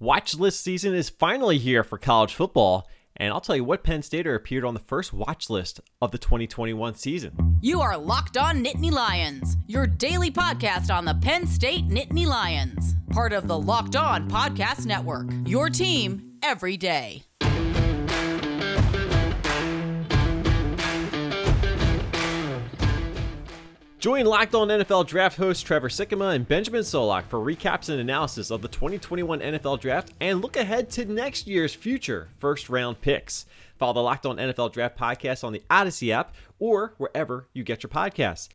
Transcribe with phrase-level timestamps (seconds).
[0.00, 4.02] Watch list season is finally here for college football, and I'll tell you what Penn
[4.02, 7.58] Stater appeared on the first watch list of the 2021 season.
[7.62, 12.96] You are Locked On Nittany Lions, your daily podcast on the Penn State Nittany Lions,
[13.10, 15.28] part of the Locked On Podcast Network.
[15.46, 17.23] Your team every day.
[24.04, 28.50] Join Locked On NFL Draft hosts Trevor Sikkema and Benjamin Solak for recaps and analysis
[28.50, 33.46] of the 2021 NFL Draft and look ahead to next year's future first round picks.
[33.78, 37.82] Follow the Locked On NFL Draft podcast on the Odyssey app or wherever you get
[37.82, 38.50] your podcasts.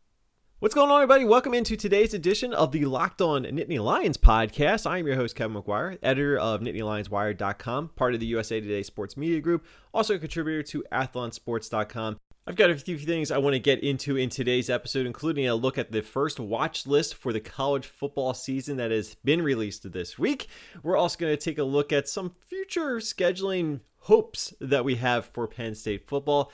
[0.60, 1.26] What's going on, everybody?
[1.26, 4.86] Welcome into today's edition of the Locked On Nittany Lions podcast.
[4.86, 9.18] I am your host, Kevin McGuire, editor of NittanyLionsWire.com, part of the USA Today Sports
[9.18, 12.20] Media Group, also a contributor to AthlonSports.com.
[12.48, 15.54] I've got a few things I want to get into in today's episode, including a
[15.54, 19.92] look at the first watch list for the college football season that has been released
[19.92, 20.48] this week.
[20.82, 25.26] We're also going to take a look at some future scheduling hopes that we have
[25.26, 26.52] for Penn State football.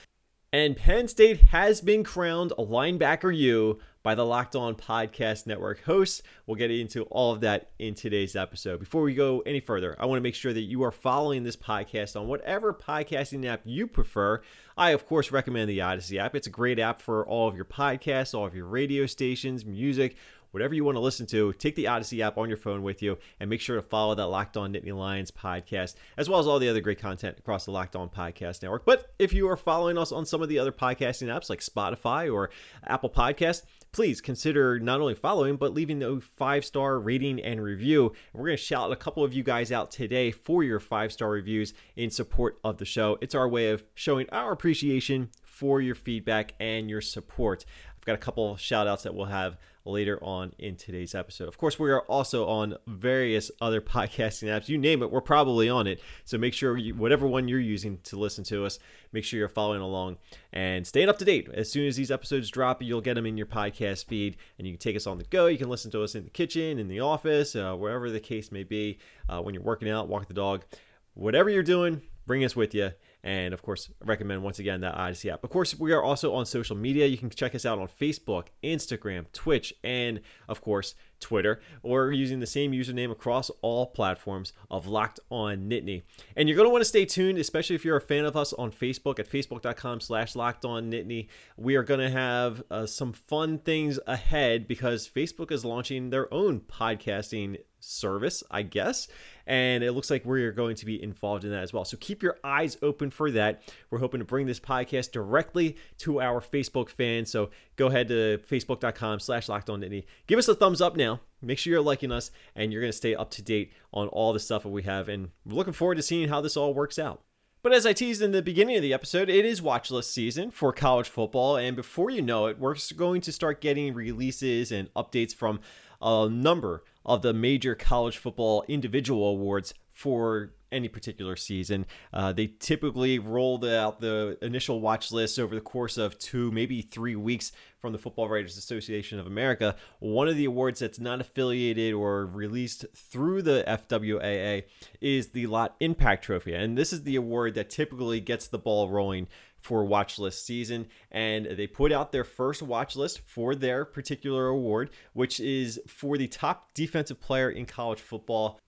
[0.52, 5.82] And Penn State has been crowned a linebacker U by the Locked On Podcast Network
[5.84, 6.22] hosts.
[6.46, 8.80] We'll get into all of that in today's episode.
[8.80, 11.56] Before we go any further, I want to make sure that you are following this
[11.56, 14.42] podcast on whatever podcasting app you prefer.
[14.78, 16.36] I, of course, recommend the Odyssey app.
[16.36, 20.18] It's a great app for all of your podcasts, all of your radio stations, music,
[20.56, 23.18] whatever you want to listen to, take the Odyssey app on your phone with you
[23.42, 26.60] and make sure to follow that Locked On Nittany Lions podcast, as well as all
[26.60, 28.86] the other great content across the Locked On Podcast Network.
[28.86, 32.34] But if you are following us on some of the other podcasting apps like Spotify
[32.34, 32.52] or
[32.86, 38.14] Apple Podcast, please consider not only following, but leaving a five star rating and review.
[38.32, 41.32] We're going to shout a couple of you guys out today for your five star
[41.32, 43.18] reviews in support of the show.
[43.20, 47.66] It's our way of showing our appreciation for your feedback and your support.
[47.98, 51.48] I've got a couple of shout outs that we'll have later on in today's episode.
[51.48, 54.68] Of course, we are also on various other podcasting apps.
[54.68, 56.02] You name it, we're probably on it.
[56.26, 58.80] So make sure you, whatever one you're using to listen to us,
[59.14, 60.18] make sure you're following along
[60.52, 61.50] and staying up to date.
[61.54, 64.74] As soon as these episodes drop, you'll get them in your podcast feed and you
[64.74, 65.46] can take us on the go.
[65.46, 68.52] You can listen to us in the kitchen, in the office, uh, wherever the case
[68.52, 70.66] may be, uh, when you're working out, walk the dog,
[71.14, 72.92] whatever you're doing, bring us with you
[73.26, 75.44] and of course, recommend once again that Odyssey app.
[75.44, 77.08] Of course, we are also on social media.
[77.08, 82.40] You can check us out on Facebook, Instagram, Twitch, and of course, Twitter, or using
[82.40, 86.04] the same username across all platforms of Locked On Nittany.
[86.36, 88.54] And you're going to want to stay tuned, especially if you're a fan of us
[88.54, 91.28] on Facebook at facebook.com slash Locked On Nittany.
[91.58, 96.32] We are going to have uh, some fun things ahead because Facebook is launching their
[96.32, 99.08] own podcasting service, I guess.
[99.48, 101.86] And it looks like we're going to be involved in that as well.
[101.86, 103.62] So keep your eyes open for that.
[103.90, 107.30] We're hoping to bring this podcast directly to our Facebook fans.
[107.30, 109.82] So go ahead to facebook.com slash locked on.
[110.28, 111.20] Give us a thumbs up now.
[111.42, 114.34] Make sure you're liking us and you're going to stay up to date on all
[114.34, 115.10] the stuff that we have.
[115.10, 117.22] And we're looking forward to seeing how this all works out.
[117.66, 120.52] But as I teased in the beginning of the episode, it is watch list season
[120.52, 121.58] for college football.
[121.58, 125.60] And before you know it, we're going to start getting releases and updates from
[126.02, 131.86] a number of the major college football individual awards for any particular season.
[132.14, 136.82] Uh, they typically roll out the initial watch list over the course of two, maybe
[136.82, 139.76] three weeks from the Football Writers Association of America.
[140.00, 144.64] One of the awards that's not affiliated or released through the FWAA
[145.00, 146.54] is the Lott Impact Trophy.
[146.54, 149.28] And this is the award that typically gets the ball rolling
[149.66, 154.46] for watch list season and they put out their first watch list for their particular
[154.46, 158.60] award which is for the top defensive player in college football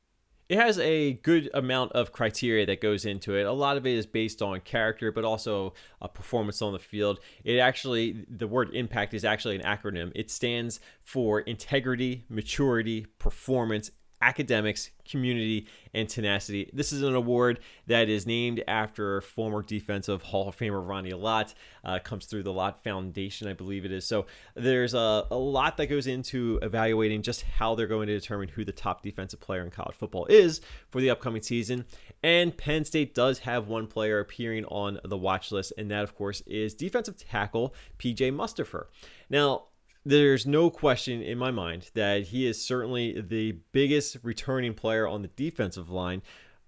[0.50, 3.46] it has a good amount of criteria that goes into it.
[3.46, 7.20] A lot of it is based on character, but also a performance on the field.
[7.44, 10.14] It actually, the word impact is actually an acronym.
[10.16, 13.92] It stands for integrity, maturity, performance,
[14.22, 16.70] academics, community, and tenacity.
[16.74, 21.54] This is an award that is named after former defensive Hall of Famer Ronnie Lott.
[21.84, 24.06] Uh, comes through the Lott Foundation, I believe it is.
[24.06, 24.26] So
[24.56, 28.66] there's a, a lot that goes into evaluating just how they're going to determine who
[28.66, 31.86] the top defensive player in college football is for the upcoming season.
[32.24, 36.16] And Penn State does have one player appearing on the watch list, and that, of
[36.16, 38.86] course, is defensive tackle PJ Mustipher.
[39.30, 39.66] Now,
[40.06, 45.22] there's no question in my mind that he is certainly the biggest returning player on
[45.22, 46.22] the defensive line.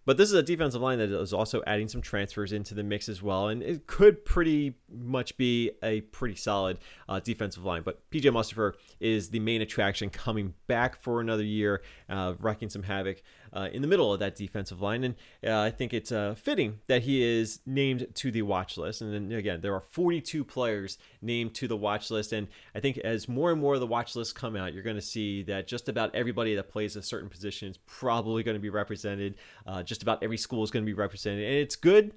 [0.06, 3.10] But this is a defensive line that is also adding some transfers into the mix
[3.10, 7.84] as well, and it could pretty much be a pretty solid uh, defensive line.
[7.84, 12.82] But PJ Mustipher is the main attraction coming back for another year, uh, wrecking some
[12.82, 13.22] havoc
[13.54, 15.04] uh, in the middle of that defensive line.
[15.04, 15.16] And
[15.46, 19.02] uh, I think it's uh, fitting that he is named to the watch list.
[19.02, 22.34] And then again, there are 42 players named to the watch list.
[22.34, 24.96] And I think as more and more of the watch lists come out, you're going
[24.96, 28.62] to see that just about everybody that plays a certain position is probably going to
[28.62, 29.36] be represented.
[29.66, 31.46] Uh, just about every school is going to be represented.
[31.46, 32.14] And it's good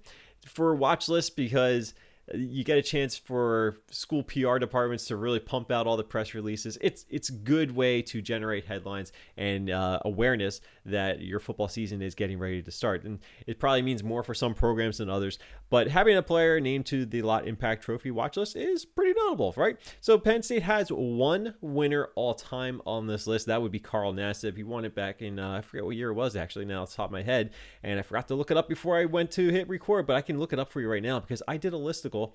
[0.46, 1.94] for watch lists because
[2.34, 6.34] you get a chance for school PR departments to really pump out all the press
[6.34, 6.78] releases.
[6.80, 12.14] It's it's good way to generate headlines and uh, awareness that your football season is
[12.14, 13.04] getting ready to start.
[13.04, 15.38] And it probably means more for some programs than others.
[15.72, 19.54] But having a player named to the Lott Impact Trophy watch list is pretty notable,
[19.56, 19.78] right?
[20.02, 23.46] So Penn State has one winner all time on this list.
[23.46, 24.54] That would be Carl Nassib.
[24.54, 26.66] He won it back in uh, I forget what year it was actually.
[26.66, 27.52] Now it's top of my head,
[27.82, 30.06] and I forgot to look it up before I went to hit record.
[30.06, 32.32] But I can look it up for you right now because I did a listicle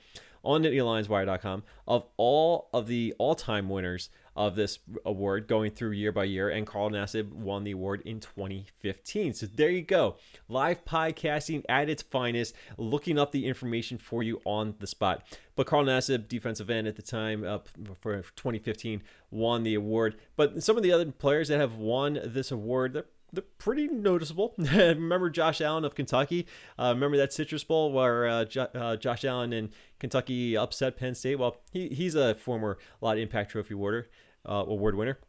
[0.47, 6.23] on NittanyLionsWire.com of all of the all-time winners of this award going through year by
[6.23, 9.33] year, and Carl Nassib won the award in 2015.
[9.33, 10.15] So there you go,
[10.47, 15.25] live podcasting at its finest, looking up the information for you on the spot.
[15.55, 17.59] But Carl Nassib, defensive end at the time uh,
[17.99, 19.01] for 2015,
[19.31, 20.15] won the award.
[20.37, 24.53] But some of the other players that have won this award, they're they're pretty noticeable.
[24.57, 26.47] remember Josh Allen of Kentucky?
[26.79, 29.69] Uh, remember that Citrus Bowl where uh, jo- uh, Josh Allen and
[29.99, 31.37] Kentucky upset Penn State?
[31.37, 34.05] Well, he, he's a former Lott Impact Trophy awarder,
[34.47, 35.19] uh, award winner.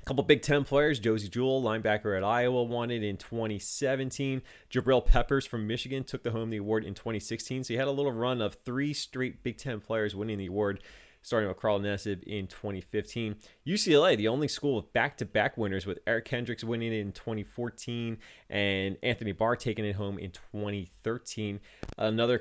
[0.00, 4.40] A couple Big Ten players, Josey Jewell, linebacker at Iowa, won it in 2017.
[4.70, 7.64] Jabril Peppers from Michigan took the home the award in 2016.
[7.64, 10.80] So he had a little run of three straight Big Ten players winning the award
[11.26, 13.34] starting with Carl Nassib in 2015.
[13.66, 18.16] UCLA, the only school with back-to-back winners, with Eric Kendricks winning in 2014
[18.48, 21.58] and Anthony Barr taking it home in 2013.
[21.98, 22.40] Another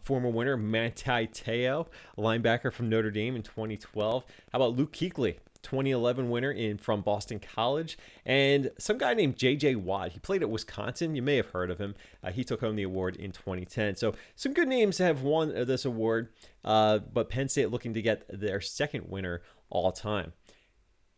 [0.00, 4.24] former winner, Manti Te'o, linebacker from Notre Dame in 2012.
[4.50, 5.36] How about Luke Kuechly?
[5.62, 9.76] 2011 winner in from Boston College, and some guy named J.J.
[9.76, 10.12] Watt.
[10.12, 11.14] He played at Wisconsin.
[11.14, 11.94] You may have heard of him.
[12.22, 13.96] Uh, he took home the award in 2010.
[13.96, 16.30] So some good names have won this award,
[16.64, 20.32] uh, but Penn State looking to get their second winner all time.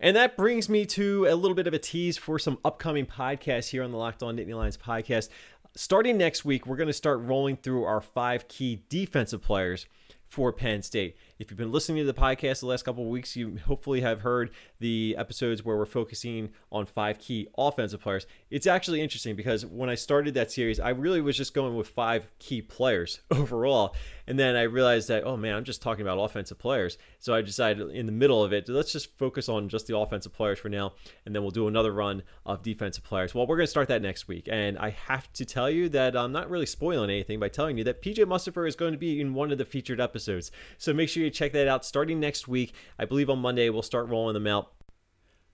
[0.01, 3.71] And that brings me to a little bit of a tease for some upcoming podcasts
[3.71, 5.29] here on the Locked On Nittany Lions podcast.
[5.77, 9.87] Starting next week, we're going to start rolling through our five key defensive players
[10.27, 11.17] for Penn State.
[11.37, 14.21] If you've been listening to the podcast the last couple of weeks, you hopefully have
[14.21, 18.25] heard the episodes where we're focusing on five key offensive players.
[18.51, 21.89] It's actually interesting because when I started that series, I really was just going with
[21.89, 23.97] five key players overall.
[24.29, 26.99] And then I realized that, oh man, I'm just talking about offensive players.
[27.19, 30.33] So I decided in the middle of it, let's just focus on just the offensive
[30.33, 30.93] players for now.
[31.27, 33.35] And then we'll do another run of defensive players.
[33.35, 34.49] Well, we're going to start that next week.
[34.51, 37.83] And I have to tell you that I'm not really spoiling anything by telling you
[37.85, 40.53] that PJ Mustipher is going to be in one of the featured episodes.
[40.79, 42.75] So make sure you check that out starting next week.
[42.99, 44.73] I believe on Monday we'll start rolling them out.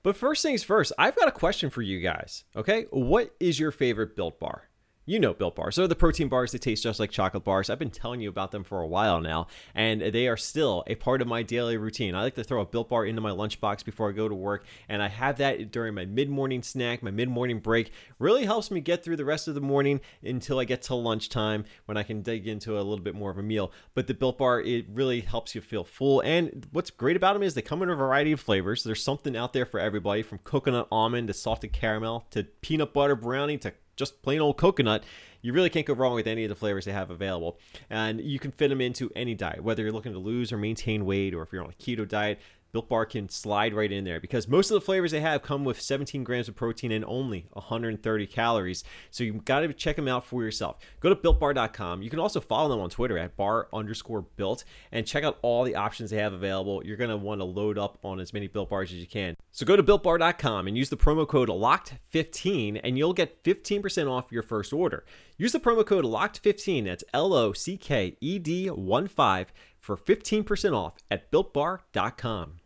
[0.03, 2.45] But first things first, I've got a question for you guys.
[2.57, 4.70] Okay, what is your favorite built bar?
[5.07, 5.75] You know Built Bars.
[5.75, 7.69] So the protein bars that taste just like chocolate bars.
[7.69, 10.95] I've been telling you about them for a while now, and they are still a
[10.95, 12.15] part of my daily routine.
[12.15, 14.65] I like to throw a Built Bar into my lunchbox before I go to work,
[14.89, 17.93] and I have that during my mid-morning snack, my mid-morning break.
[18.19, 21.65] Really helps me get through the rest of the morning until I get to lunchtime
[21.87, 23.73] when I can dig into a little bit more of a meal.
[23.95, 26.21] But the Built Bar, it really helps you feel full.
[26.21, 28.85] And what's great about them is they come in a variety of flavors.
[28.85, 33.17] There's something out there for everybody, from coconut almond to salted caramel to peanut butter
[33.17, 35.05] brownie to just plain old coconut,
[35.43, 37.59] you really can't go wrong with any of the flavors they have available.
[37.89, 41.05] And you can fit them into any diet, whether you're looking to lose or maintain
[41.05, 42.41] weight, or if you're on a keto diet.
[42.73, 45.65] Built Bar can slide right in there because most of the flavors they have come
[45.65, 48.85] with 17 grams of protein and only 130 calories.
[49.11, 50.79] So you've got to check them out for yourself.
[51.01, 52.03] Go to builtbar.com.
[52.03, 55.65] You can also follow them on Twitter at bar underscore built and check out all
[55.65, 56.85] the options they have available.
[56.85, 59.37] You're going to want to load up on as many Built Bars as you can.
[59.53, 64.31] So go to builtbar.com and use the promo code LOCKED15 and you'll get 15% off
[64.31, 65.05] your first order.
[65.37, 69.97] Use the promo code LOCKED15, that's L O C K E D 1 5 for
[69.97, 72.61] 15% off at builtbar.com.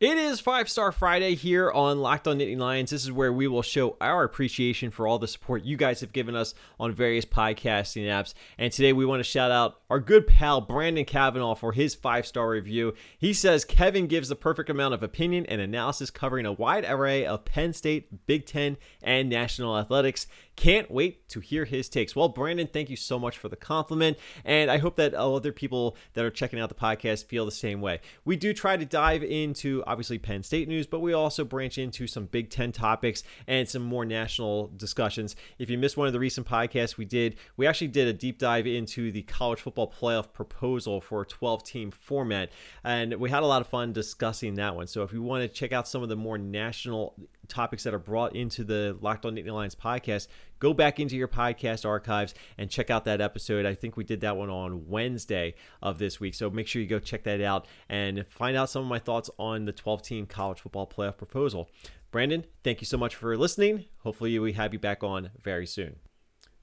[0.00, 2.88] It is Five Star Friday here on Locked On Nittany Lions.
[2.88, 6.14] This is where we will show our appreciation for all the support you guys have
[6.14, 8.32] given us on various podcasting apps.
[8.56, 12.24] And today we want to shout out our good pal Brandon Kavanaugh for his five
[12.24, 12.94] star review.
[13.18, 17.26] He says Kevin gives the perfect amount of opinion and analysis covering a wide array
[17.26, 20.28] of Penn State, Big Ten, and national athletics.
[20.54, 22.14] Can't wait to hear his takes.
[22.14, 24.18] Well, Brandon, thank you so much for the compliment.
[24.44, 27.80] And I hope that other people that are checking out the podcast feel the same
[27.80, 28.00] way.
[28.24, 32.06] We do try to dive into obviously Penn State news, but we also branch into
[32.06, 35.34] some Big Ten topics and some more national discussions.
[35.58, 38.38] If you missed one of the recent podcasts we did, we actually did a deep
[38.38, 42.50] dive into the college football football playoff proposal for a 12 team format.
[42.84, 44.86] And we had a lot of fun discussing that one.
[44.86, 47.14] So if you want to check out some of the more national
[47.48, 51.28] topics that are brought into the Locked On Nittany Lions podcast, go back into your
[51.28, 53.66] podcast archives and check out that episode.
[53.66, 56.34] I think we did that one on Wednesday of this week.
[56.34, 59.30] So make sure you go check that out and find out some of my thoughts
[59.38, 61.70] on the 12 team college football playoff proposal.
[62.10, 63.84] Brandon, thank you so much for listening.
[63.98, 65.96] Hopefully, we have you back on very soon.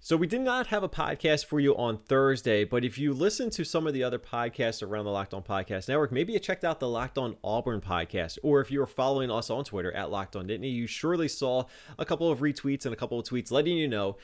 [0.08, 3.50] So, we did not have a podcast for you on Thursday, but if you listen
[3.50, 6.64] to some of the other podcasts around the Locked On Podcast Network, maybe you checked
[6.64, 10.10] out the Locked On Auburn podcast, or if you were following us on Twitter at
[10.10, 11.66] Locked On Nittany, you surely saw
[12.00, 14.16] a couple of retweets and a couple of tweets letting you know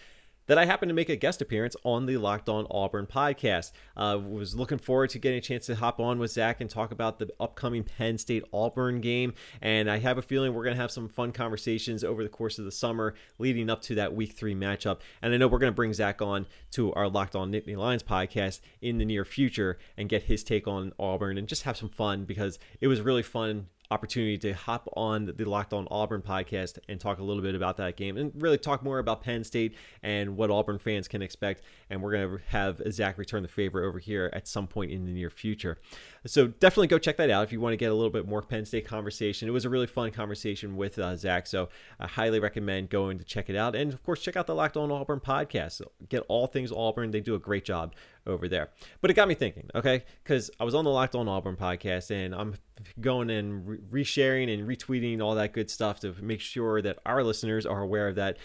[0.47, 3.71] that I happened to make a guest appearance on the Locked On Auburn podcast.
[3.95, 6.91] Uh, was looking forward to getting a chance to hop on with Zach and talk
[6.91, 9.33] about the upcoming Penn State Auburn game.
[9.61, 12.59] And I have a feeling we're going to have some fun conversations over the course
[12.59, 14.99] of the summer leading up to that week three matchup.
[15.21, 18.03] And I know we're going to bring Zach on to our Locked On Nittany Lions
[18.03, 21.89] podcast in the near future and get his take on Auburn and just have some
[21.89, 26.79] fun because it was really fun opportunity to hop on the Locked On Auburn podcast
[26.89, 29.75] and talk a little bit about that game and really talk more about Penn State
[30.01, 31.63] and what Auburn fans can expect.
[31.89, 35.05] And we're going to have Zach return the favor over here at some point in
[35.05, 35.77] the near future.
[36.25, 38.41] So definitely go check that out if you want to get a little bit more
[38.41, 39.47] Penn State conversation.
[39.47, 43.23] It was a really fun conversation with uh, Zach, so I highly recommend going to
[43.25, 43.75] check it out.
[43.75, 45.81] And of course, check out the Locked On Auburn podcast.
[46.07, 47.11] Get all things Auburn.
[47.11, 47.93] They do a great job
[48.25, 48.69] over there.
[49.01, 50.05] But it got me thinking, okay?
[50.23, 52.55] Because I was on the Locked On Auburn podcast and I'm
[52.99, 57.23] going and re- resharing and retweeting all that good stuff to make sure that our
[57.23, 58.37] listeners are aware of that.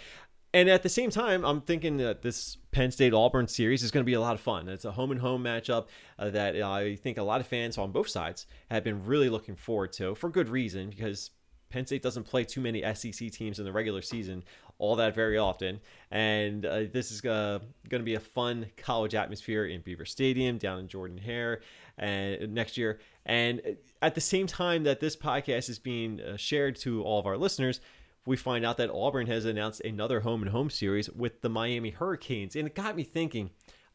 [0.55, 4.03] And at the same time, I'm thinking that this Penn State Auburn series is going
[4.03, 4.69] to be a lot of fun.
[4.69, 5.89] It's a home and home matchup
[6.19, 9.57] uh, that I think a lot of fans on both sides have been really looking
[9.57, 11.31] forward to for good reason because
[11.69, 14.43] Penn State doesn't play too many SEC teams in the regular season
[14.79, 15.81] all that very often.
[16.11, 20.57] And uh, this is uh, going to be a fun college atmosphere in Beaver Stadium
[20.57, 21.61] down in Jordan Hare
[21.99, 23.01] and uh, next year.
[23.27, 23.61] And
[24.01, 27.37] at the same time that this podcast is being uh, shared to all of our
[27.37, 27.81] listeners,
[28.29, 31.91] we find out that Auburn has announced another home and home series with the Miami
[31.91, 32.55] Hurricanes.
[32.55, 33.51] And it got me thinking.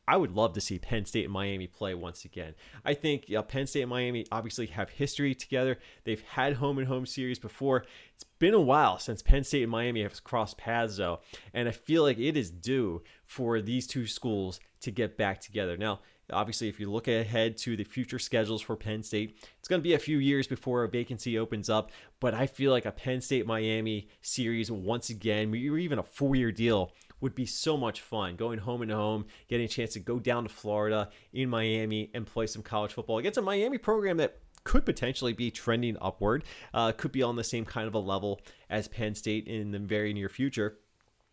[0.06, 2.56] I would love to see Penn State and Miami play once again.
[2.84, 5.78] I think Penn State and Miami obviously have history together.
[6.04, 7.86] They've had home and home series before.
[8.13, 11.22] It's been a while since Penn State and Miami have crossed paths, though,
[11.54, 15.78] and I feel like it is due for these two schools to get back together.
[15.78, 19.82] Now, Obviously, if you look ahead to the future schedules for Penn State, it's going
[19.82, 21.92] to be a few years before a vacancy opens up.
[22.20, 26.36] But I feel like a Penn State Miami series once again, or even a four
[26.36, 28.36] year deal, would be so much fun.
[28.36, 32.25] Going home and home, getting a chance to go down to Florida in Miami and
[32.25, 36.92] play some college football against a Miami program that could potentially be trending upward, uh,
[36.92, 40.13] could be on the same kind of a level as Penn State in the very
[40.13, 40.77] near future.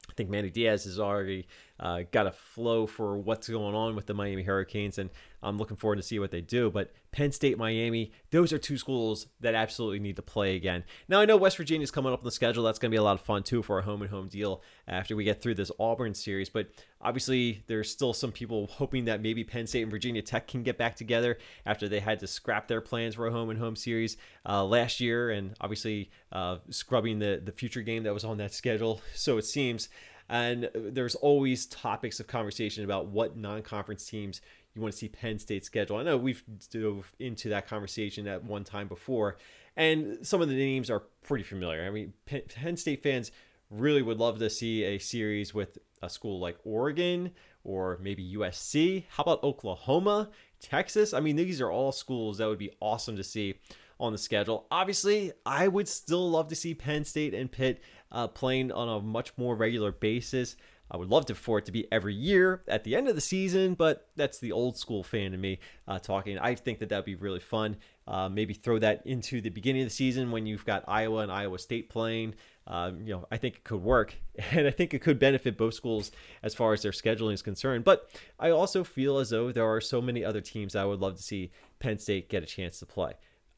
[0.08, 1.46] I think Manny Diaz has already
[1.80, 5.08] uh, got a flow for what's going on with the Miami Hurricanes, and
[5.42, 6.70] I'm looking forward to see what they do.
[6.70, 10.84] But Penn State, Miami, those are two schools that absolutely need to play again.
[11.08, 12.62] Now I know West Virginia is coming up on the schedule.
[12.62, 14.62] That's going to be a lot of fun too for a home and home deal
[14.86, 16.50] after we get through this Auburn series.
[16.50, 16.68] But
[17.00, 20.76] obviously, there's still some people hoping that maybe Penn State and Virginia Tech can get
[20.76, 24.18] back together after they had to scrap their plans for a home and home series
[24.46, 28.52] uh, last year, and obviously uh, scrubbing the the future game that was on that
[28.52, 29.00] schedule.
[29.14, 29.88] So it seems
[30.30, 34.40] and there's always topics of conversation about what non-conference teams
[34.74, 35.96] you want to see Penn State schedule.
[35.96, 39.38] I know we've dove into that conversation at one time before,
[39.76, 41.84] and some of the names are pretty familiar.
[41.84, 43.32] I mean, Penn State fans
[43.70, 47.32] really would love to see a series with a school like Oregon
[47.64, 49.04] or maybe USC.
[49.10, 51.12] How about Oklahoma, Texas?
[51.12, 53.56] I mean, these are all schools that would be awesome to see
[53.98, 54.66] on the schedule.
[54.70, 57.82] Obviously, I would still love to see Penn State and Pitt
[58.12, 60.56] uh, playing on a much more regular basis.
[60.90, 63.20] I would love to, for it to be every year at the end of the
[63.20, 66.36] season, but that's the old school fan in me uh, talking.
[66.38, 67.76] I think that that'd be really fun.
[68.08, 71.30] Uh, maybe throw that into the beginning of the season when you've got Iowa and
[71.30, 72.34] Iowa State playing.
[72.66, 74.16] Um, you know, I think it could work,
[74.50, 76.10] and I think it could benefit both schools
[76.42, 77.84] as far as their scheduling is concerned.
[77.84, 81.16] But I also feel as though there are so many other teams I would love
[81.16, 83.12] to see Penn State get a chance to play.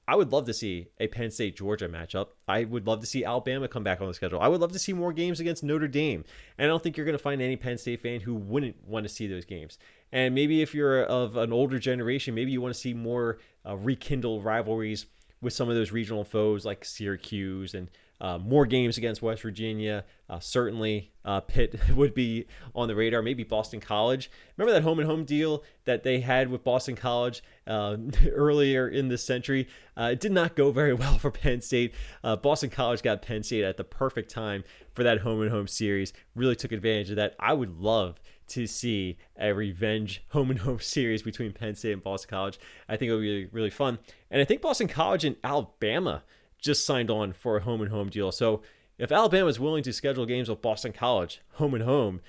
[0.08, 2.28] I would love to see a Penn State Georgia matchup.
[2.48, 4.40] I would love to see Alabama come back on the schedule.
[4.40, 6.24] I would love to see more games against Notre Dame.
[6.58, 9.04] And I don't think you're going to find any Penn State fan who wouldn't want
[9.04, 9.78] to see those games.
[10.10, 13.76] And maybe if you're of an older generation, maybe you want to see more uh,
[13.76, 15.06] rekindled rivalries
[15.40, 17.88] with some of those regional foes like Syracuse and
[18.22, 20.04] uh, more games against West Virginia.
[20.30, 23.20] Uh, certainly, uh, Pitt would be on the radar.
[23.20, 24.30] Maybe Boston College.
[24.56, 27.96] Remember that home and home deal that they had with Boston College uh,
[28.30, 29.66] earlier in this century?
[29.96, 31.94] Uh, it did not go very well for Penn State.
[32.22, 34.62] Uh, Boston College got Penn State at the perfect time
[34.94, 36.12] for that home and home series.
[36.36, 37.34] Really took advantage of that.
[37.40, 42.02] I would love to see a revenge home and home series between Penn State and
[42.04, 42.60] Boston College.
[42.88, 43.98] I think it would be really fun.
[44.30, 46.22] And I think Boston College and Alabama
[46.62, 48.32] just signed on for a home and home deal.
[48.32, 48.62] So
[48.98, 52.20] if Alabama is willing to schedule games with Boston College, home and home,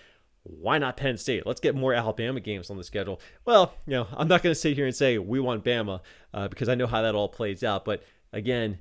[0.44, 1.46] why not Penn State?
[1.46, 3.22] Let's get more Alabama games on the schedule.
[3.46, 6.02] Well, you know, I'm not going to sit here and say we want Bama
[6.34, 7.86] uh, because I know how that all plays out.
[7.86, 8.80] But again,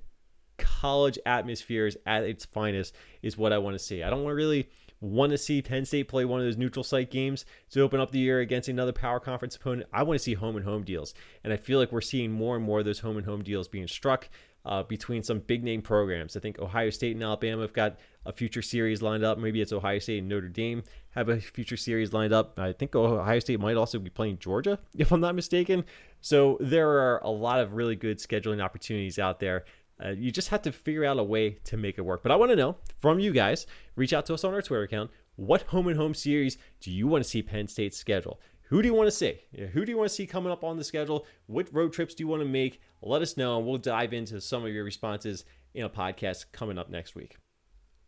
[0.58, 4.02] college atmospheres at its finest is what I want to see.
[4.02, 4.68] I don't want really
[5.00, 8.12] want to see Penn State play one of those neutral site games to open up
[8.12, 9.88] the year against another power conference opponent.
[9.92, 11.12] I want to see home and home deals.
[11.42, 13.66] And I feel like we're seeing more and more of those home and home deals
[13.66, 14.28] being struck
[14.64, 16.36] uh, between some big name programs.
[16.36, 19.38] I think Ohio State and Alabama have got a future series lined up.
[19.38, 22.58] Maybe it's Ohio State and Notre Dame have a future series lined up.
[22.58, 25.84] I think Ohio State might also be playing Georgia, if I'm not mistaken.
[26.20, 29.64] So there are a lot of really good scheduling opportunities out there.
[30.02, 32.22] Uh, you just have to figure out a way to make it work.
[32.22, 34.82] But I want to know from you guys, reach out to us on our Twitter
[34.82, 35.10] account.
[35.36, 38.40] What home and home series do you want to see Penn State schedule?
[38.72, 39.38] Who do you want to see?
[39.74, 41.26] Who do you want to see coming up on the schedule?
[41.44, 42.80] What road trips do you want to make?
[43.02, 46.78] Let us know, and we'll dive into some of your responses in a podcast coming
[46.78, 47.36] up next week.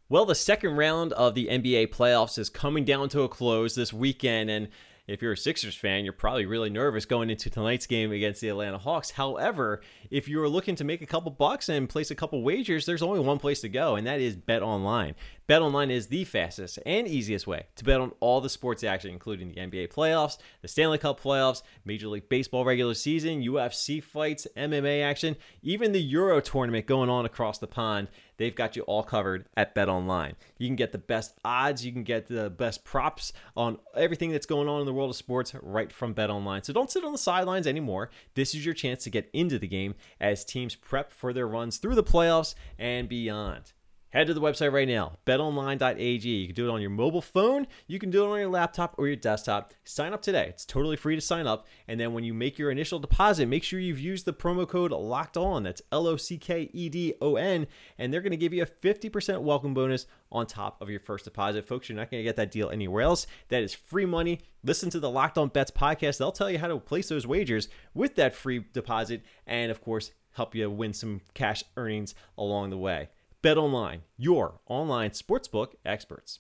[0.09, 3.93] Well, the second round of the NBA playoffs is coming down to a close this
[3.93, 4.69] weekend, and
[5.07, 8.49] if you're a Sixers fan, you're probably really nervous going into tonight's game against the
[8.49, 9.11] Atlanta Hawks.
[9.11, 13.03] However, if you're looking to make a couple bucks and place a couple wagers, there's
[13.03, 15.15] only one place to go, and that is Bet Online.
[15.47, 19.11] Bet Online is the fastest and easiest way to bet on all the sports action,
[19.11, 24.47] including the NBA playoffs, the Stanley Cup playoffs, Major League Baseball regular season, UFC fights,
[24.57, 28.09] MMA action, even the Euro tournament going on across the pond.
[28.39, 30.35] They've got you all covered at Bet Online.
[30.57, 34.47] You can get the best odds, you can get the best props on everything that's
[34.47, 36.63] going on in the world of sports right from Bet Online.
[36.63, 38.09] So don't sit on the sidelines anymore.
[38.35, 41.77] This is your chance to get into the game as teams prep for their runs
[41.77, 43.75] through the playoffs and beyond.
[44.15, 46.29] Head to the website right now, betonline.ag.
[46.29, 48.95] You can do it on your mobile phone, you can do it on your laptop
[48.97, 49.73] or your desktop.
[49.83, 50.47] Sign up today.
[50.51, 51.67] It's totally free to sign up.
[51.89, 54.93] And then when you make your initial deposit, make sure you've used the promo code
[54.93, 55.65] locked on.
[55.65, 57.67] That's L O C K E D O N.
[57.99, 61.25] And they're going to give you a 50% welcome bonus on top of your first
[61.25, 61.67] deposit.
[61.67, 63.27] Folks, you're not going to get that deal anywhere else.
[63.49, 64.43] That is free money.
[64.63, 66.19] Listen to the Locked On Bets podcast.
[66.19, 69.25] They'll tell you how to place those wagers with that free deposit.
[69.45, 73.09] And of course, help you win some cash earnings along the way.
[73.45, 76.39] Bet Online, your online sportsbook experts.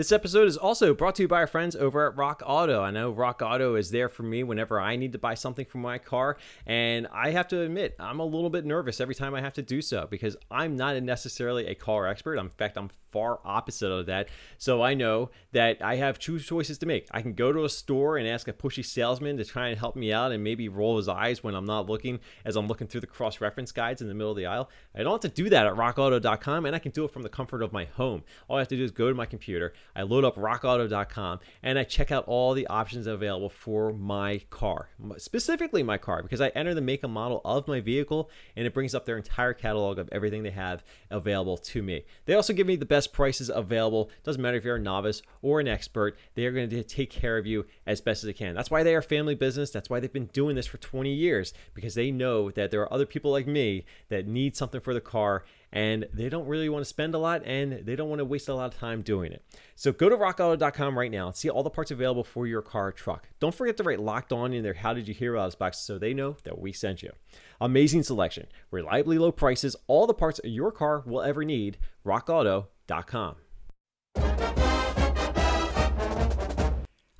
[0.00, 2.82] This episode is also brought to you by our friends over at Rock Auto.
[2.82, 5.76] I know Rock Auto is there for me whenever I need to buy something for
[5.76, 9.42] my car, and I have to admit, I'm a little bit nervous every time I
[9.42, 12.38] have to do so because I'm not necessarily a car expert.
[12.38, 14.28] In fact, I'm far opposite of that.
[14.58, 17.08] So I know that I have two choices to make.
[17.10, 19.96] I can go to a store and ask a pushy salesman to try and help
[19.96, 23.02] me out and maybe roll his eyes when I'm not looking as I'm looking through
[23.02, 24.70] the cross reference guides in the middle of the aisle.
[24.94, 27.28] I don't have to do that at rockauto.com and I can do it from the
[27.28, 28.22] comfort of my home.
[28.48, 31.78] All I have to do is go to my computer, I load up rockauto.com and
[31.78, 36.48] I check out all the options available for my car, specifically my car, because I
[36.48, 39.98] enter the make and model of my vehicle and it brings up their entire catalog
[39.98, 42.04] of everything they have available to me.
[42.26, 44.10] They also give me the best prices available.
[44.24, 47.38] Doesn't matter if you're a novice or an expert, they are going to take care
[47.38, 48.54] of you as best as they can.
[48.54, 49.70] That's why they are family business.
[49.70, 52.92] That's why they've been doing this for 20 years because they know that there are
[52.92, 56.82] other people like me that need something for the car and they don't really want
[56.82, 59.32] to spend a lot and they don't want to waste a lot of time doing
[59.32, 59.44] it.
[59.76, 62.88] So go to rockauto.com right now and see all the parts available for your car
[62.88, 63.28] or truck.
[63.38, 64.74] Don't forget to write locked on in there.
[64.74, 67.12] How did you hear about us box so they know that we sent you.
[67.60, 71.78] Amazing selection, reliably low prices, all the parts your car will ever need.
[72.04, 73.36] rockauto.com.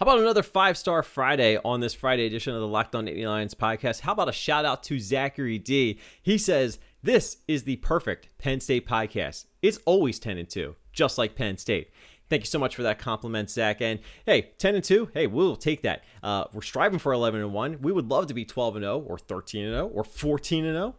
[0.01, 3.27] How about another five star Friday on this Friday edition of the Locked On Nittany
[3.27, 4.01] Lions podcast?
[4.01, 6.01] How about a shout out to Zachary D?
[6.23, 9.47] He says, This is the perfect Penn State podcast.
[9.63, 11.93] It's always 10 and 2, just like Penn State.
[12.29, 13.81] Thank you so much for that compliment, Zach.
[13.81, 16.05] And hey, 10 and 2, hey, we'll take that.
[16.23, 17.79] Uh, we're striving for 11 and 1.
[17.81, 20.75] We would love to be 12 and 0 or 13 and 0 or 14 and
[20.75, 20.95] 0.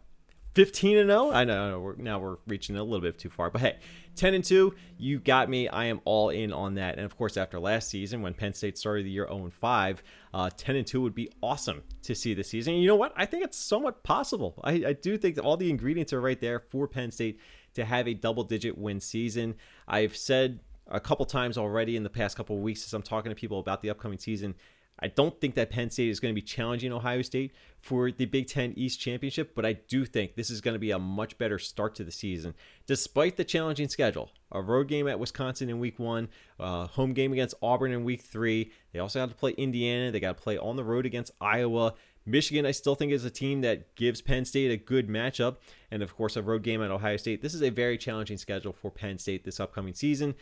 [0.54, 1.30] 15 and 0.
[1.32, 3.78] I know, I know we're, now we're reaching a little bit too far, but hey,
[4.16, 5.68] 10 and 2, you got me.
[5.68, 6.96] I am all in on that.
[6.96, 10.02] And of course, after last season, when Penn State started the year 0 and 5,
[10.34, 12.74] uh, 10 and 2 would be awesome to see this season.
[12.74, 13.12] And you know what?
[13.16, 14.60] I think it's somewhat possible.
[14.62, 17.40] I, I do think that all the ingredients are right there for Penn State
[17.74, 19.54] to have a double digit win season.
[19.88, 23.36] I've said a couple times already in the past couple weeks as I'm talking to
[23.36, 24.54] people about the upcoming season.
[25.02, 28.26] I don't think that Penn State is going to be challenging Ohio State for the
[28.26, 31.36] Big Ten East Championship, but I do think this is going to be a much
[31.38, 32.54] better start to the season,
[32.86, 34.30] despite the challenging schedule.
[34.52, 36.28] A road game at Wisconsin in week one,
[36.60, 38.70] a home game against Auburn in week three.
[38.92, 40.12] They also have to play Indiana.
[40.12, 41.94] They got to play on the road against Iowa.
[42.24, 45.56] Michigan, I still think, is a team that gives Penn State a good matchup.
[45.90, 47.42] And of course, a road game at Ohio State.
[47.42, 50.36] This is a very challenging schedule for Penn State this upcoming season.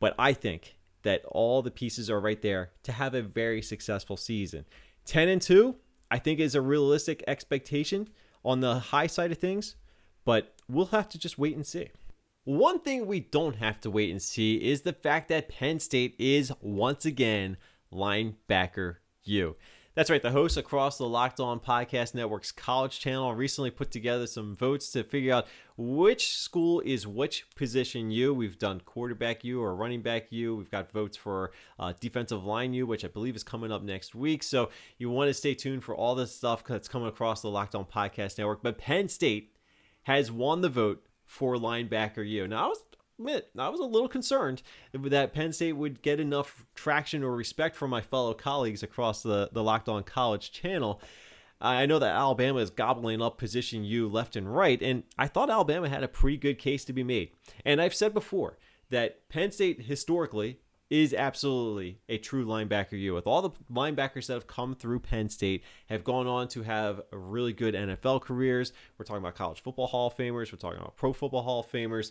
[0.00, 4.16] But I think that all the pieces are right there to have a very successful
[4.16, 4.64] season.
[5.06, 5.76] 10 and 2,
[6.10, 8.08] I think is a realistic expectation
[8.44, 9.76] on the high side of things,
[10.24, 11.90] but we'll have to just wait and see.
[12.44, 16.14] One thing we don't have to wait and see is the fact that Penn State
[16.18, 17.56] is once again
[17.92, 19.56] linebacker U.
[19.96, 20.22] That's right.
[20.22, 24.92] The hosts across the Locked On Podcast Network's college channel recently put together some votes
[24.92, 28.32] to figure out which school is which position you.
[28.32, 30.54] We've done quarterback you or running back you.
[30.54, 34.14] We've got votes for uh, defensive line you, which I believe is coming up next
[34.14, 34.44] week.
[34.44, 37.74] So you want to stay tuned for all this stuff that's coming across the Locked
[37.74, 38.62] On Podcast Network.
[38.62, 39.56] But Penn State
[40.04, 42.46] has won the vote for linebacker you.
[42.46, 42.84] Now, I was
[43.20, 47.76] admit I was a little concerned that Penn State would get enough traction or respect
[47.76, 51.00] from my fellow colleagues across the, the Locked On College channel.
[51.60, 55.50] I know that Alabama is gobbling up position U left and right, and I thought
[55.50, 57.30] Alabama had a pretty good case to be made.
[57.64, 63.14] And I've said before that Penn State historically is absolutely a true linebacker U.
[63.14, 67.02] With all the linebackers that have come through Penn State, have gone on to have
[67.12, 68.72] really good NFL careers.
[68.98, 70.50] We're talking about college football Hall of Famers.
[70.50, 72.10] We're talking about pro football Hall of Famers.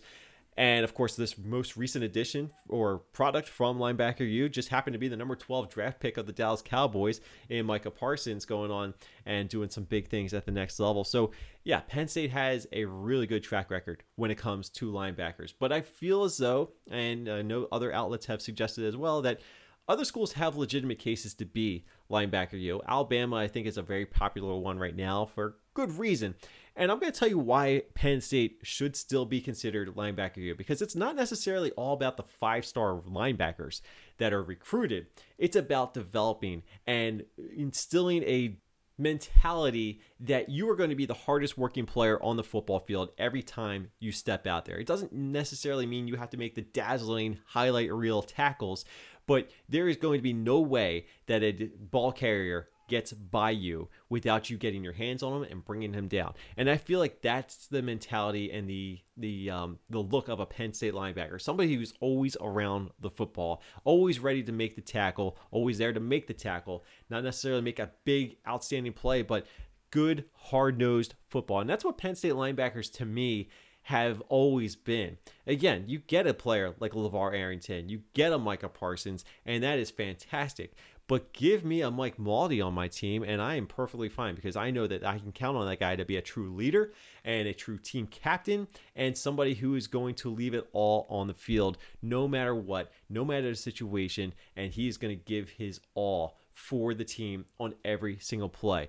[0.60, 5.00] And of course, this most recent addition or product from linebacker U just happened to
[5.00, 8.94] be the number 12 draft pick of the Dallas Cowboys in Micah Parsons going on
[9.26, 11.06] and doing some big things at the next level.
[11.06, 11.32] So,
[11.64, 15.54] yeah, Penn State has a really good track record when it comes to linebackers.
[15.58, 19.40] But I feel as though, and I know other outlets have suggested as well, that
[19.88, 22.82] other schools have legitimate cases to be linebacker U.
[22.86, 26.36] Alabama, I think, is a very popular one right now for good reason.
[26.80, 30.56] And I'm going to tell you why Penn State should still be considered linebacker U
[30.56, 33.82] because it's not necessarily all about the five star linebackers
[34.18, 35.08] that are recruited.
[35.38, 38.58] It's about developing and instilling a
[38.98, 43.10] mentality that you are going to be the hardest working player on the football field
[43.18, 44.80] every time you step out there.
[44.80, 48.86] It doesn't necessarily mean you have to make the dazzling highlight reel tackles,
[49.28, 53.88] but there is going to be no way that a ball carrier gets by you
[54.10, 56.34] without you getting your hands on him and bringing him down.
[56.58, 60.46] And I feel like that's the mentality and the the um, the look of a
[60.46, 65.38] Penn State linebacker, somebody who's always around the football, always ready to make the tackle,
[65.52, 69.46] always there to make the tackle, not necessarily make a big outstanding play, but
[69.92, 71.62] good hard nosed football.
[71.62, 73.50] And that's what Penn State linebackers to me
[73.84, 75.18] have always been.
[75.48, 79.80] Again, you get a player like LeVar Arrington, you get a Micah Parsons, and that
[79.80, 80.74] is fantastic.
[81.10, 84.56] But give me a Mike Mauti on my team, and I am perfectly fine because
[84.56, 86.94] I know that I can count on that guy to be a true leader
[87.26, 91.26] and a true team captain and somebody who is going to leave it all on
[91.26, 95.50] the field no matter what, no matter the situation, and he is going to give
[95.50, 98.88] his all for the team on every single play.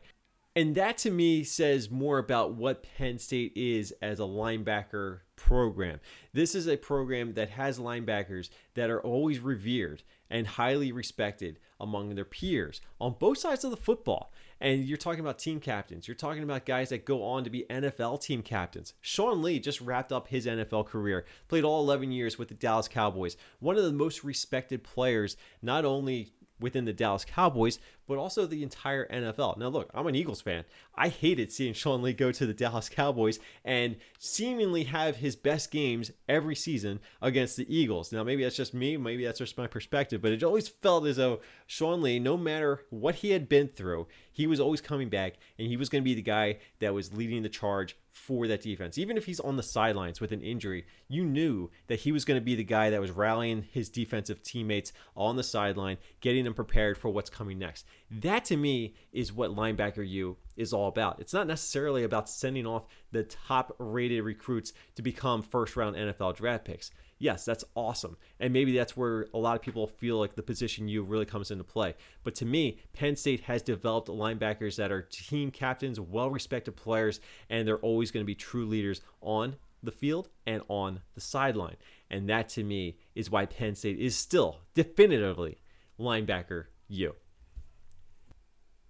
[0.57, 6.01] And that to me says more about what Penn State is as a linebacker program.
[6.33, 12.15] This is a program that has linebackers that are always revered and highly respected among
[12.15, 14.33] their peers on both sides of the football.
[14.61, 16.07] And you're talking about team captains.
[16.07, 18.93] You're talking about guys that go on to be NFL team captains.
[19.01, 22.89] Sean Lee just wrapped up his NFL career, played all 11 years with the Dallas
[22.89, 23.37] Cowboys.
[23.61, 28.63] One of the most respected players, not only within the Dallas Cowboys, but also the
[28.63, 29.57] entire NFL.
[29.57, 30.65] Now, look, I'm an Eagles fan.
[30.95, 35.71] I hated seeing Sean Lee go to the Dallas Cowboys and seemingly have his best
[35.71, 38.13] games every season against the Eagles.
[38.13, 41.17] Now, maybe that's just me, maybe that's just my perspective, but it always felt as
[41.17, 45.35] though Sean Lee, no matter what he had been through, he was always coming back
[45.59, 48.63] and he was going to be the guy that was leading the charge for that
[48.63, 48.99] defense.
[48.99, 52.41] Even if he's on the sidelines with an injury, you knew that he was going
[52.41, 56.55] to be the guy that was rallying his defensive teammates on the sideline, getting them
[56.55, 57.85] prepared for what's coming next.
[58.11, 61.19] That to me is what linebacker U is all about.
[61.19, 66.37] It's not necessarily about sending off the top rated recruits to become first round NFL
[66.37, 66.93] draft picks.
[67.19, 68.17] Yes, that's awesome.
[68.39, 71.51] And maybe that's where a lot of people feel like the position U really comes
[71.51, 71.95] into play.
[72.23, 77.21] But to me, Penn State has developed linebackers that are team captains, well respected players,
[77.51, 81.77] and they're always going to be true leaders on the field and on the sideline.
[82.11, 85.59] And that to me is why Penn State is still definitively
[85.99, 87.15] linebacker U.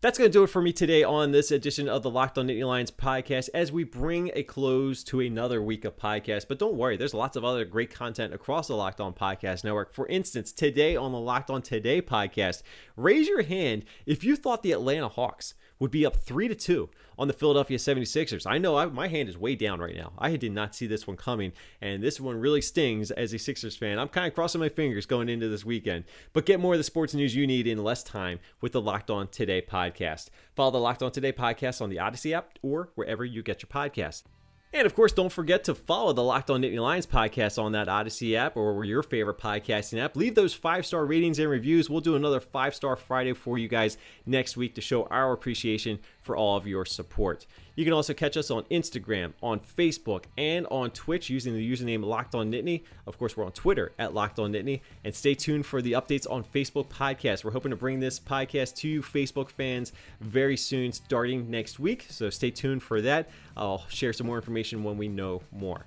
[0.02, 2.46] That's going to do it for me today on this edition of the Locked on
[2.46, 6.48] Nittany Lions podcast as we bring a close to another week of podcast.
[6.48, 9.92] But don't worry, there's lots of other great content across the Locked on Podcast Network.
[9.92, 12.62] For instance, today on the Locked on Today podcast,
[12.96, 16.88] raise your hand if you thought the Atlanta Hawks would be up 3 to 2
[17.18, 18.46] on the Philadelphia 76ers.
[18.46, 20.12] I know I, my hand is way down right now.
[20.18, 23.76] I did not see this one coming, and this one really stings as a Sixers
[23.76, 23.98] fan.
[23.98, 26.04] I'm kind of crossing my fingers going into this weekend.
[26.32, 29.10] But get more of the sports news you need in less time with the Locked
[29.10, 29.89] On Today podcast.
[30.54, 33.68] Follow the Locked On Today podcast on the Odyssey app or wherever you get your
[33.68, 34.24] podcast.
[34.72, 37.88] And of course, don't forget to follow the Locked On Nittany Lions podcast on that
[37.88, 40.14] Odyssey app or your favorite podcasting app.
[40.14, 41.90] Leave those five star ratings and reviews.
[41.90, 45.98] We'll do another five star Friday for you guys next week to show our appreciation
[46.30, 47.44] for all of your support.
[47.74, 52.04] You can also catch us on Instagram, on Facebook, and on Twitch using the username
[52.04, 52.84] Locked On Nittany.
[53.08, 54.80] Of course, we're on Twitter at Locked On Nittany.
[55.02, 57.42] And stay tuned for the updates on Facebook Podcast.
[57.42, 62.06] We're hoping to bring this podcast to you, Facebook fans, very soon, starting next week.
[62.10, 63.28] So stay tuned for that.
[63.56, 65.84] I'll share some more information when we know more.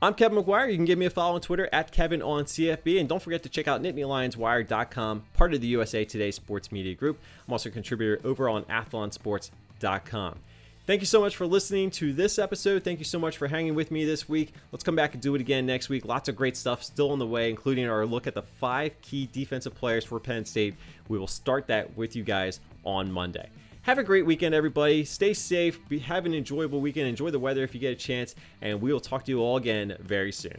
[0.00, 0.70] I'm Kevin McGuire.
[0.70, 2.98] You can give me a follow on Twitter at Kevin on CFB.
[2.98, 7.18] And don't forget to check out NittanyLionsWire.com, part of the USA Today Sports Media Group.
[7.46, 8.64] I'm also a contributor over on
[10.86, 12.84] Thank you so much for listening to this episode.
[12.84, 14.52] Thank you so much for hanging with me this week.
[14.70, 16.04] Let's come back and do it again next week.
[16.04, 19.28] Lots of great stuff still on the way, including our look at the five key
[19.32, 20.76] defensive players for Penn State.
[21.08, 23.48] We will start that with you guys on Monday.
[23.82, 25.04] Have a great weekend, everybody.
[25.04, 25.80] Stay safe.
[25.88, 27.08] Be, have an enjoyable weekend.
[27.08, 28.36] Enjoy the weather if you get a chance.
[28.62, 30.58] And we will talk to you all again very soon.